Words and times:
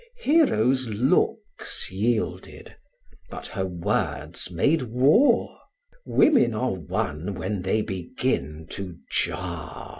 Hero's 0.17 0.87
looks 0.87 1.91
yielded, 1.91 2.75
but 3.29 3.45
her 3.45 3.67
words 3.67 4.49
made 4.49 4.81
war: 4.81 5.55
Women 6.07 6.55
are 6.55 6.73
won 6.73 7.35
when 7.35 7.61
they 7.61 7.83
begin 7.83 8.65
to 8.71 8.97
jar. 9.11 9.89